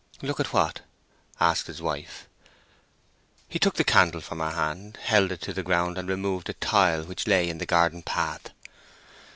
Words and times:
"Look 0.23 0.39
at 0.39 0.51
what?" 0.51 0.81
asked 1.39 1.67
his 1.67 1.79
wife. 1.79 2.27
He 3.47 3.59
took 3.59 3.75
the 3.75 3.83
candle 3.83 4.19
from 4.19 4.39
her 4.39 4.49
hand, 4.49 4.97
held 4.99 5.31
it 5.31 5.41
to 5.41 5.53
the 5.53 5.61
ground, 5.61 5.95
and 5.99 6.09
removed 6.09 6.49
a 6.49 6.53
tile 6.53 7.03
which 7.03 7.27
lay 7.27 7.47
in 7.47 7.59
the 7.59 7.67
garden 7.67 8.01
path. 8.01 8.49